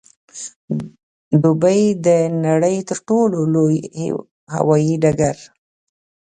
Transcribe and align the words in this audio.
دوبۍ 1.43 1.81
د 2.05 2.07
نړۍ 2.45 2.77
د 2.83 2.85
تر 2.89 2.97
ټولو 3.07 3.39
لوی 3.53 3.77
هوايي 4.55 4.93
ډګر 5.03 5.37